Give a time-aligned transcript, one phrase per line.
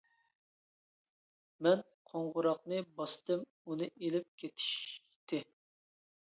[1.67, 5.45] مەن قوڭغۇراقنى باستىم ئۇنى ئېلىپ كېتىشتى.